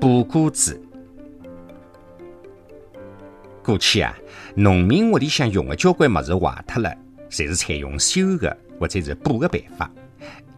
[0.00, 0.80] 补谷子。
[3.62, 4.16] 过去啊，
[4.54, 6.90] 农民屋里向用的交关物事坏脱了，
[7.28, 9.90] 侪是采用修的或者是补的办法。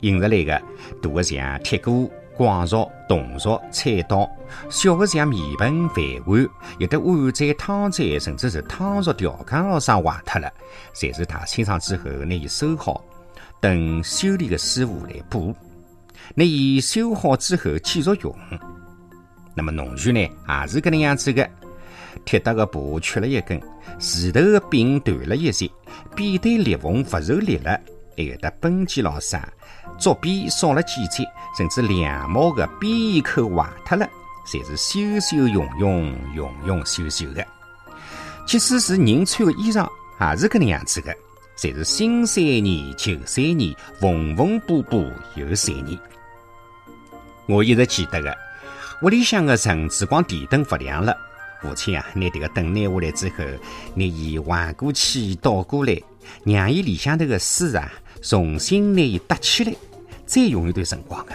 [0.00, 0.62] 引入来的
[1.02, 4.24] 大的像铁锅、广勺、铜勺、菜刀；
[4.70, 6.48] 小的像面盆、饭碗，
[6.78, 10.48] 有的碗盏、汤盏，甚至是汤勺、调羹老啥坏脱了，
[10.94, 13.04] 侪是他清爽之后拿伊收好，
[13.60, 15.52] 等修理的师傅来补。
[16.36, 18.34] 拿伊修好之后继续用。
[19.54, 21.48] 那么农具呢，也是搿能样子的。
[22.24, 23.60] 铁搭的布缺了一根，
[23.98, 25.70] 树头的柄断了一截，
[26.14, 27.78] 扁担裂缝不受力了，
[28.16, 29.48] 还有的绷机老啥，
[29.98, 31.24] 竹边少了几节，
[31.56, 34.08] 甚至两毛的边口坏脱了，
[34.46, 37.44] 侪是修修用用，用用修修的。
[38.46, 39.88] 即使是人穿的衣裳，
[40.20, 41.14] 也是搿能样子的，
[41.56, 45.98] 侪是新三年旧三年，缝缝补补又三年。
[47.46, 48.36] 我一直记得的，
[49.02, 51.12] 屋里向的陈志光电灯不亮了。
[51.60, 53.44] 父亲啊，拿这个灯拿下来之后，
[53.94, 56.00] 拿伊横过去倒过来，
[56.44, 59.74] 让伊里向头的丝啊重新拿伊搭起来，
[60.24, 61.32] 再用一段辰光的。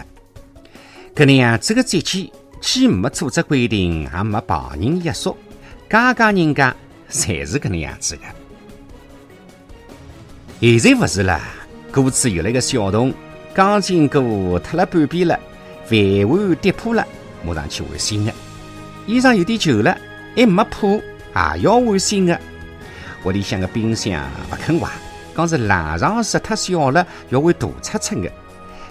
[1.14, 5.36] 搿能样，这个节气既没组织规定，也没旁人约束，
[5.90, 6.74] 家家人家
[7.10, 8.22] 侪是搿能样子的。
[10.60, 11.38] 现在勿是了，
[11.92, 13.12] 锅子有了一个小洞，
[13.52, 15.38] 钢筋锅脱了半边了，
[15.86, 17.06] 饭碗跌破了，
[17.44, 18.32] 马上去换新的。
[19.06, 19.96] 衣裳有点旧了。
[20.36, 21.02] 还没破，
[21.34, 22.38] 也要换新的。
[23.24, 24.88] 屋里向个冰箱不肯坏，
[25.34, 28.30] 讲是冷藏室太小了，要换大尺寸的。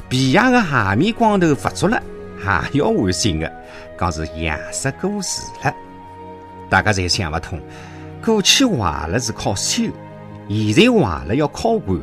[0.09, 2.03] 皮鞋的鞋面光头不足了，
[2.37, 3.49] 还要换新的，
[3.97, 5.73] 讲是样式过时了。
[6.69, 7.61] 大家侪想不通，
[8.21, 9.83] 过去坏了是靠修，
[10.49, 11.97] 现在坏了要靠换。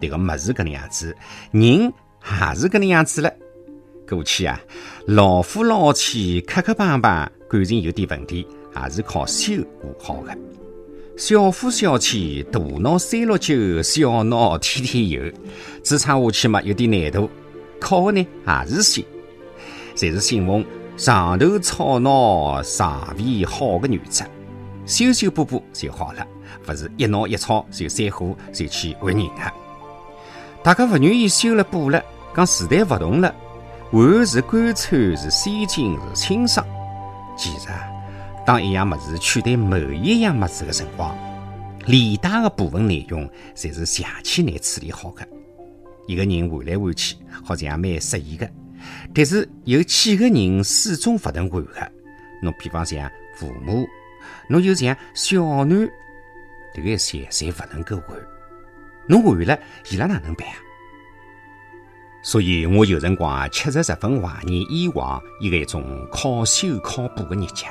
[0.00, 1.14] 这个么是搿能样子，
[1.50, 3.30] 人也是搿能样子了。
[4.08, 4.60] 过去啊，
[5.06, 7.28] 老夫老妻磕磕绊绊。
[7.48, 10.36] 感情有点问题，还是靠修补好的。
[11.16, 15.22] 小夫小妻大闹三六九，小闹天天有，
[15.82, 17.30] 支撑下去嘛有点难度。
[17.80, 19.02] 靠的呢还是修，
[19.94, 20.64] 侪是信奉
[20.96, 24.24] 上头吵闹上位好的原则，
[24.86, 26.26] 修修补补就好了，
[26.64, 29.52] 不是一闹一吵就散伙就去换人了。
[30.64, 32.02] 大家不愿意修了补了，
[32.34, 33.32] 讲时代不同了，
[33.90, 36.66] 换是干脆是先进是清爽。
[37.36, 37.68] 其实，
[38.44, 41.16] 当一样物事取代某一样物事的辰光，
[41.86, 45.26] 连带的部分内容侪是邪气难处理好的。
[46.06, 48.48] 一个人换来换去，好像也蛮适宜的。
[49.14, 51.92] 但是有几个人始终不能换的。
[52.42, 53.86] 侬比方像父母，
[54.48, 55.90] 侬就像小囡，
[56.74, 58.16] 这个些侪不能够换。
[59.06, 59.58] 侬换了，
[59.90, 60.56] 伊拉哪能办啊？
[62.26, 67.66] 所以我有辰光确实十分怀念以往一个一种靠修靠补的日节。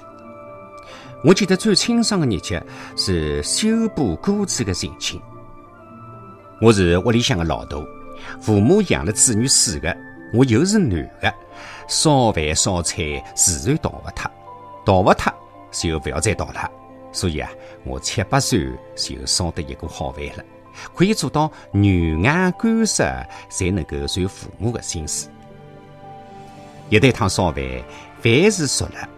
[1.25, 5.21] 我记得最清爽的日节是修补锅子的心情。
[6.61, 7.77] 我是屋里向的老大，
[8.39, 9.93] 父母养了子女四个，
[10.33, 11.33] 我又是男的，
[11.89, 14.31] 烧饭烧菜自然逃不脱，
[14.85, 15.33] 逃不脱
[15.69, 16.71] 就不要再逃了。
[17.11, 17.51] 所以啊，
[17.83, 20.45] 我七八岁就烧得一个好饭了。
[20.93, 23.03] 可以做到软硬干湿，
[23.49, 25.29] 才能够随父母的心思。
[26.89, 27.63] 一旦汤烧饭，
[28.21, 29.09] 饭是熟了，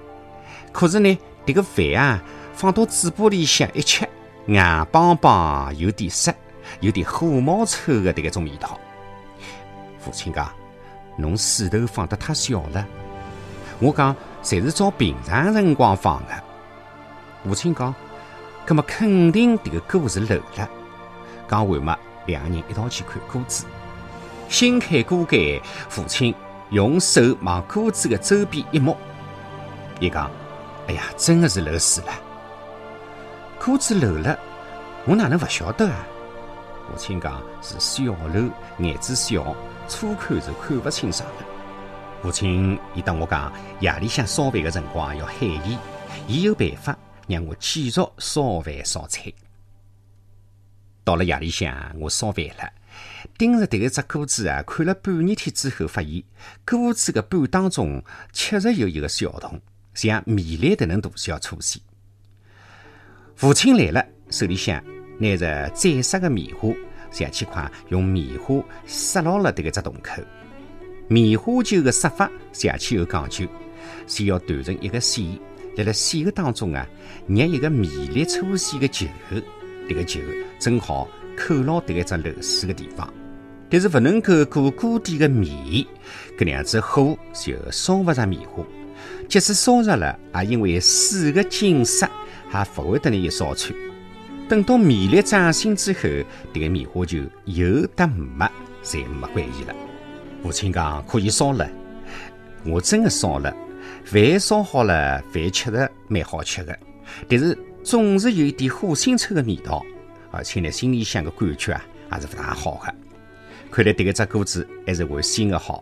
[0.72, 2.24] 可是呢，这个饭啊，
[2.54, 4.08] 放到嘴巴里向一吃，
[4.48, 6.34] 硬邦邦，有点涩，
[6.80, 8.80] 有点火冒臭的这个种味道。
[10.00, 10.50] 父亲讲，
[11.18, 12.88] 侬水头放得太小了。
[13.80, 16.44] 我讲，侪是照平常辰光放的。
[17.44, 17.94] 父亲讲，
[18.66, 20.70] 那么肯定这个锅是漏了。
[21.48, 23.66] 讲完嘛，两个人一道去看锅子。
[24.50, 26.34] 掀开锅盖，父亲
[26.70, 28.96] 用手往锅子的周边一摸，
[30.00, 30.32] 伊讲
[30.88, 32.14] ：“哎呀，真的是漏水了。
[33.64, 34.38] 锅子漏了，
[35.06, 36.06] 我哪能不晓得啊？”
[36.90, 39.56] 父亲讲：“是小漏，眼子小，
[39.90, 41.46] 初看是看不清爽的。”
[42.24, 43.52] 父亲伊当我讲，
[43.82, 45.78] 夜里向烧饭的辰光要喊伊，
[46.28, 46.98] 伊有办法
[47.28, 49.32] 让我继续烧饭烧菜。
[51.08, 52.70] 到了夜里向，我烧饭了，
[53.38, 56.22] 盯着这个只锅子啊，看了半日天之后，发现
[56.66, 59.58] 锅子的半当中确实有一个小洞，
[59.94, 61.82] 像米粒的能大小粗细。
[63.38, 64.84] 父亲来了，手里向
[65.18, 66.76] 拿着彩色的棉花，
[67.10, 70.22] 想去快用棉花塞牢了这个只洞口。
[71.08, 73.48] 棉花球的塞法想起有讲究，
[74.08, 75.40] 先要断成一个线，
[75.74, 76.86] 在了线的当中啊，
[77.28, 79.06] 捏一个米粒粗细的球。
[79.88, 80.20] 这个球
[80.60, 81.08] 正好
[81.38, 83.12] 扣牢这个只漏水的地方，
[83.70, 85.52] 但是不能够过锅底的面，
[86.38, 88.64] 搿样子火就烧不着棉花。
[89.28, 92.10] 即使烧着了，也因为水的紧塞，
[92.50, 93.78] 还不会得那一烧穿。
[94.48, 96.02] 等到米粒长新之后，
[96.54, 98.50] 这个棉花就有得没，
[98.84, 99.76] 侪没关系了。
[100.42, 101.70] 父亲讲可以烧了，
[102.66, 103.54] 我真的烧了，
[104.06, 106.78] 饭烧好了，饭吃的蛮好吃的，
[107.28, 107.58] 但是
[107.88, 109.82] 总是有一点火腥臭的味道，
[110.30, 112.94] 而且呢，心里想个感觉啊，还是不大好的。
[113.72, 115.82] 看来这个只锅子还是换新的好。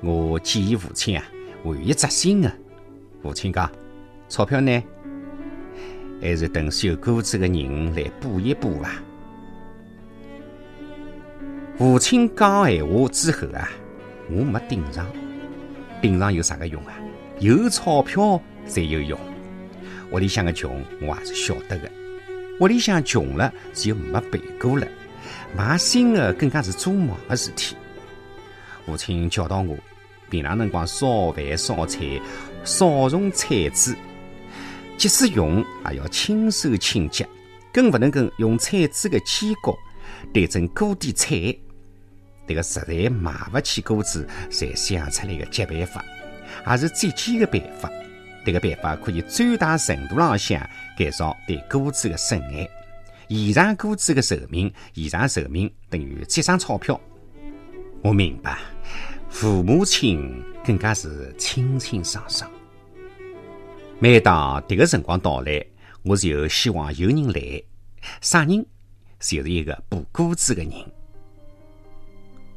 [0.00, 1.24] 我建议父亲啊，
[1.62, 2.50] 换一只新的。
[3.22, 3.70] 父亲讲，
[4.26, 4.82] 钞票呢？
[6.22, 9.02] 还是等修锅子的人来补一补吧。
[11.76, 13.68] 父亲讲闲话之后啊，
[14.30, 15.06] 我没顶上。
[16.00, 16.94] 顶上有啥个用啊？
[17.38, 19.20] 有钞票才有用。
[20.14, 21.90] 屋里向的穷，我还是晓得的。
[22.60, 24.86] 屋里向穷了，就没备过了。
[25.56, 27.74] 买新的更加是做梦的事体。
[28.86, 29.76] 父亲教导我，
[30.30, 32.20] 平常辰光烧饭烧菜，
[32.62, 33.96] 少用菜籽。
[34.96, 37.26] 即使用，也要轻手轻脚，
[37.72, 39.76] 更不能够用菜籽的尖角
[40.32, 41.52] 对准锅底菜。
[42.46, 46.04] 这个实在买不起锅子，才想出来的急办法，
[46.70, 47.90] 也是最简的办法。
[48.44, 52.68] 这个办法可以最大程度上向减少对锅子的损害，
[53.28, 54.72] 延长锅子的寿命。
[54.94, 57.00] 延长寿命等于节省钞票。
[58.02, 58.58] 我明白，
[59.30, 62.50] 父母亲更加是清清爽爽。
[63.98, 65.64] 每当这个辰光到来，
[66.02, 67.62] 我就希望有人来。
[68.20, 68.64] 啥人？
[69.18, 70.72] 就是一个补锅子的人。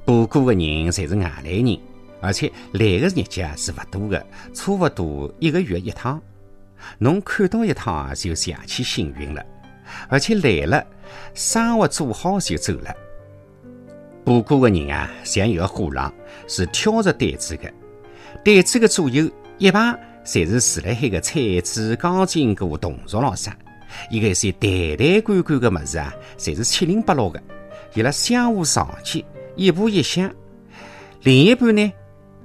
[0.04, 1.80] 补锅的人侪是外来人，
[2.28, 6.22] 而且来的日节是不多的，差不多一个月一趟。
[6.98, 9.42] 侬看到一趟就想起幸运了，
[10.10, 10.86] 而且来了，
[11.34, 12.94] 生活做好就走了。
[14.26, 16.14] 补锅的人啊，像一个货郎，
[16.50, 17.72] 是挑着担子的，
[18.44, 19.98] 担子的左右一排。
[20.26, 23.58] 侪是住辣海个菜籽、钢筋骨、铜属咾啥，
[24.12, 27.42] 伊个些坛坛罐罐个物事啊，侪是七零八落个，
[27.94, 29.24] 伊拉相互上去，
[29.56, 30.30] 一步一响。
[31.22, 31.92] 另一半呢，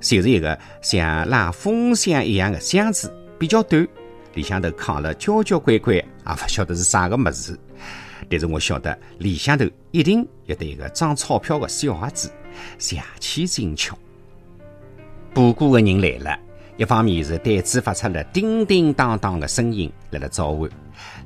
[0.02, 3.86] 就是一个像拉风箱一样的箱子，比较短，
[4.34, 7.58] 里向头扛了交交关关，也勿晓得是啥个物事。
[8.28, 12.30] 但是我晓得里向头一定有得一个装钞票的小盒子，
[12.78, 13.96] 邪气精巧。
[15.32, 16.38] 补锅的人来了。
[16.78, 20.68] 一方面是袋子发出了叮叮当当的声音来了召唤，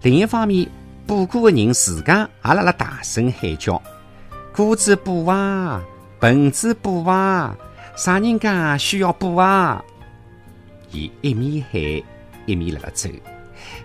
[0.02, 0.69] 另一方面
[1.06, 3.81] 补锅的人自家也辣辣大声喊叫
[4.52, 5.81] ：“锅子补啊，
[6.20, 7.56] 盆子补啊，
[7.96, 9.82] 啥人家需要补啊？”
[10.93, 11.81] 伊一面喊
[12.46, 13.08] 一面辣辣走，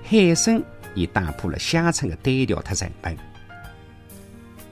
[0.03, 0.63] 喊声
[0.93, 3.17] 也打破了乡村的单调和沉闷。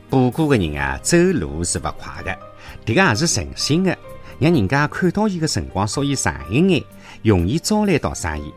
[0.09, 2.38] 补过的人啊，走路是不快的，
[2.86, 3.97] 这个也是诚心的。
[4.39, 6.83] 让人家看到伊的辰光，稍微长一眼，
[7.24, 8.53] 容易招来到生意。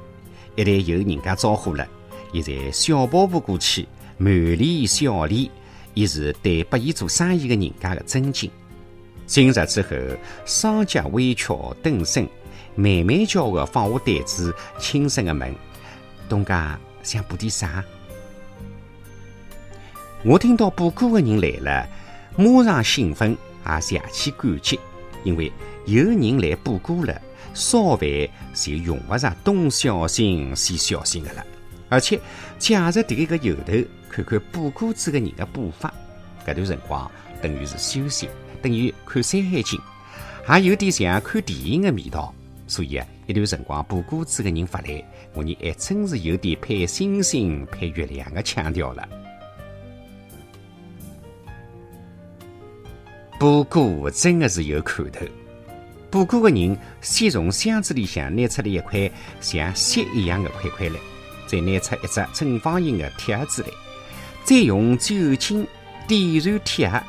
[0.57, 1.87] 一旦有人家招呼了，
[2.33, 3.87] 伊才小跑步过去，
[4.17, 5.51] 满脸笑脸，
[5.95, 8.51] 伊是对拨伊做生意的人家的尊敬。
[9.33, 9.89] 进入之后，
[10.45, 12.29] 双脚微翘，蹲身，
[12.75, 15.55] 慢慢叫个放下担子，轻声的问
[16.29, 17.83] ：“东家想补点啥？”
[20.23, 21.89] 我听到补锅的人来了，
[22.37, 23.35] 马上兴奋，
[23.67, 24.79] 也邪气感激，
[25.25, 25.51] 因为。
[25.87, 27.21] 有人来补锅了，
[27.55, 28.07] 烧饭
[28.55, 31.45] 就用不着东小心西小心的了。
[31.89, 32.21] 而且
[32.59, 33.73] 借着这个由头，
[34.11, 35.93] 看看补锅子的人的步伐，
[36.47, 37.11] 这段辰光
[37.41, 38.29] 等于是休息，
[38.63, 39.79] 等于看《山海经》，
[40.45, 42.33] 还有点像看电影的味道。
[42.69, 45.05] 所以啊，一段辰光补锅子的人发来，
[45.35, 49.07] 我呢还真是有点配星星配月亮的腔调了。
[53.39, 55.27] 补锅真的是有看头。
[56.09, 60.95] 补锅的人先从箱子里向拿出了一块像锡一样的块块来，
[61.47, 63.69] 再拿出一只正方形的铁盒子来，
[64.45, 65.67] 再用酒精
[66.07, 67.03] 点燃铁盒。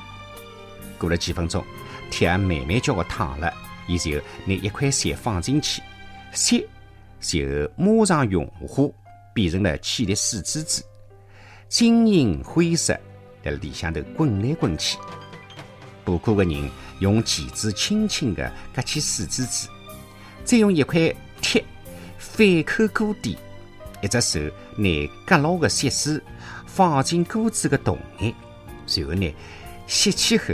[1.03, 1.62] 过了几分钟，
[2.10, 3.53] 铁慢慢叫个烫了，
[3.88, 4.12] 伊就
[4.45, 5.81] 拿一块锡放进去，
[6.31, 6.65] 锡
[7.19, 8.89] 就马上融化，
[9.33, 10.81] 变成了气的水珠子，
[11.67, 12.98] 晶莹灰色，
[13.43, 14.98] 在里向头滚来滚去。
[16.05, 16.72] 补锅的人。
[17.00, 19.67] 用钳子轻轻地割起水珠子，
[20.45, 21.62] 再用一块铁
[22.17, 23.38] 反扣锅底，
[24.01, 24.39] 一只手
[24.77, 26.24] 拿割牢的锡丝
[26.65, 28.33] 放进锅子的洞眼，
[28.86, 29.36] 随后呢，
[29.86, 30.53] 吸气后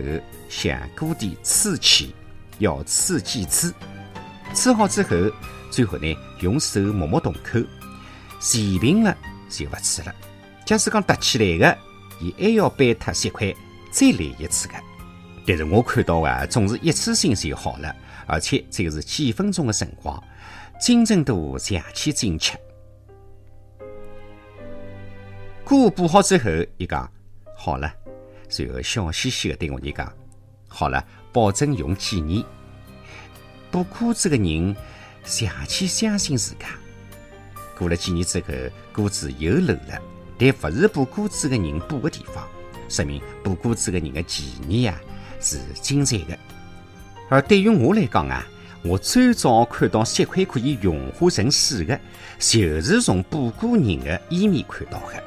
[0.50, 2.14] 向锅底刺起，
[2.58, 3.74] 要刺几次？
[4.54, 5.16] 刺好之后，
[5.72, 7.60] 最后呢，用手摸摸洞口，
[8.40, 9.16] 齐平了
[9.48, 10.14] 就不刺了。
[10.66, 11.78] 假使讲凸起来的，
[12.20, 13.54] 伊还要掰脱锡块
[13.92, 14.74] 再来一次的。
[15.48, 17.96] 但是我看到啊，总是一次性就好了，
[18.28, 20.22] 而且这个是几分钟的辰光，
[20.80, 22.60] 精准度邪气精确。
[25.64, 27.08] 锅补好之后，伊讲
[27.56, 27.94] 好了，
[28.50, 30.12] 随后笑嘻嘻的对我讲
[30.70, 32.42] ：“好了，保证用几年。”
[33.70, 34.76] 补锅子的人
[35.26, 36.68] 邪气相信自家。
[37.78, 38.46] 过了几年之后，
[38.94, 40.02] 锅子又漏了，
[40.38, 42.48] 但不是补锅子的人补的地方，
[42.88, 45.00] 说明补锅子的人的技艺啊
[45.40, 46.38] 是精湛的。
[47.30, 48.44] 而对于我来讲啊，
[48.84, 52.00] 我最早看到石块可以融化成水的，
[52.40, 55.24] 就是从补锅人的衣面看到的。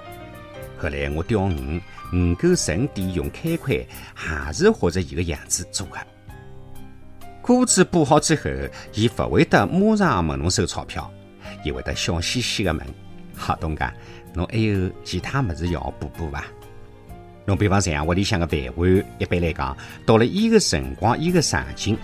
[0.82, 5.98] 后来我钓鱼，鱼钩绳底用开块，还是学着伊个样子做的。
[7.40, 8.50] 锅子补好之后，
[8.92, 11.08] 伊勿会得马上问侬收钞票，
[11.64, 12.84] 伊会得笑嘻嘻的问
[13.36, 13.94] ：“好东家，
[14.34, 16.44] 侬还有其他物事要补补伐？”
[17.46, 21.96] 侬比方像屋里向个饭碗，一般来讲，到了伊个辰光、伊个场景，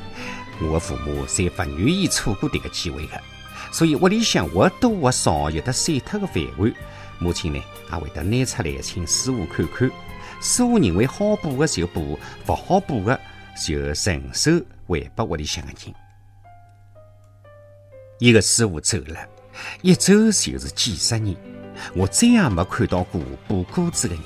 [0.62, 3.20] 我的父母侪勿愿意错过迭个机会的，
[3.72, 6.72] 所以屋里向或多或少有得碎脱个饭碗，
[7.18, 7.60] 母亲呢
[7.90, 9.90] 也会得拿出来请师傅看看，
[10.40, 13.20] 师傅认为好补的就补，勿好补的
[13.66, 14.50] 就顺手
[14.86, 15.94] 还拨屋里向的人。
[18.20, 19.28] 一个师傅走了，
[19.82, 21.36] 一走就是几十年，
[21.94, 24.24] 我再也没看到过补锅子的人。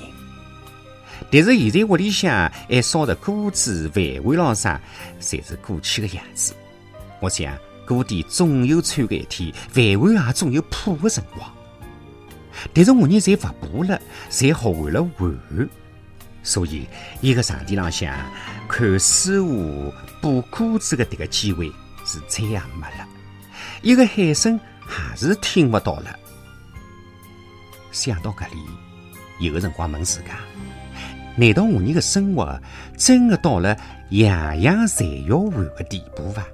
[1.31, 4.81] 但是现在屋里向还烧着锅子、饭碗咾啥，
[5.21, 6.53] 侪是过去的样子。
[7.21, 7.57] 我想
[7.87, 11.51] 锅底总有穿的一天，饭碗也总有破的辰光。
[12.71, 15.69] 但是我人侪勿补了，侪学会了玩，
[16.43, 16.85] 所以
[17.21, 18.13] 一个场地浪向
[18.67, 21.71] 看师傅补锅子的迭个机会
[22.05, 23.07] 是再也没了，
[23.81, 26.19] 一个喊声还是听不到了。
[27.91, 28.57] 想到搿里，
[29.39, 30.39] 有个辰光问自家。
[31.35, 32.61] 难道我人的生活
[32.97, 33.75] 真的到了
[34.11, 36.45] 样样侪要换的地步伐？